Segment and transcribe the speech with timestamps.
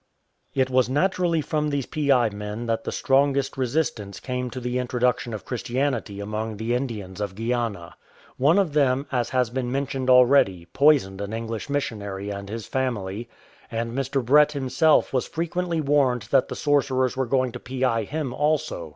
[0.55, 5.31] It was naturally from these piai men that the strongest resistance came to the introduction
[5.31, 7.93] of Christianity among the Indians of Guiana.
[8.37, 12.65] One of them, as has been men tioned already, poisoned an English missionary and his
[12.65, 13.29] family;
[13.69, 14.25] and Mr.
[14.25, 18.89] Brett himself was frequently warned that the sorcerers were going to piai him also.